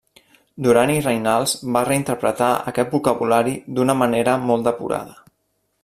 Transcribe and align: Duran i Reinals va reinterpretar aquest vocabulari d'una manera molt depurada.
Duran 0.67 0.93
i 0.93 1.03
Reinals 1.07 1.53
va 1.75 1.83
reinterpretar 1.89 2.49
aquest 2.73 2.97
vocabulari 2.97 3.55
d'una 3.77 3.99
manera 4.03 4.37
molt 4.49 4.69
depurada. 4.71 5.19